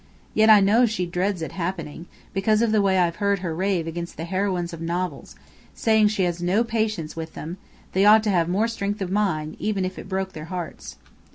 [0.33, 3.85] Yet I know she dreads it happening, because of the way I've heard her rave
[3.85, 5.35] against the heroines of novels,
[5.75, 7.57] saying she has no patience with them;
[7.91, 10.95] they ought to have more strength of mind, even if it broke their hearts."